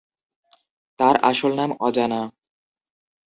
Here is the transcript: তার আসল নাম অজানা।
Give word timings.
তার 0.99 1.15
আসল 1.23 1.51
নাম 1.55 1.71
অজানা। 1.79 2.21